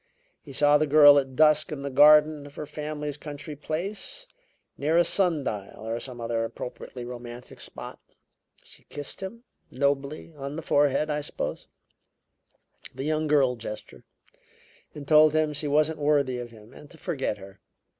[0.41, 4.25] He saw the girl at dusk in the garden of her family's country place;
[4.75, 7.99] near a sun dial, or some other appropriately romantic spot.
[8.63, 11.67] She kissed him nobly on the forehead, I suppose
[12.95, 14.03] the young girl gesture;
[14.95, 17.59] and told him she wasn't worthy of him and to forget her.